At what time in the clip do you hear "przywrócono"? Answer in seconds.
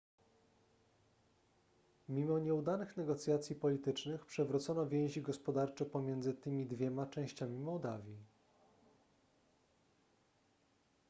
4.25-4.87